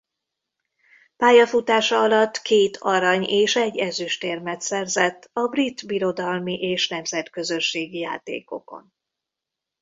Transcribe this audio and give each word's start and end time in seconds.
Pályafutása 1.17 1.99
alatt 2.01 2.41
két 2.41 2.77
arany- 2.77 3.23
és 3.27 3.55
egy 3.55 3.77
ezüstérmet 3.77 4.61
szerzett 4.61 5.29
a 5.33 5.47
brit 5.47 5.85
birodalmi 5.87 6.53
és 6.53 6.87
nemzetközösségi 6.87 7.97
játékokon. 7.99 8.93